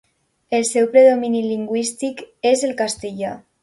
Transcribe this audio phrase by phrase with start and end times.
[0.59, 3.41] El seu predomini lingüístic és el castellà.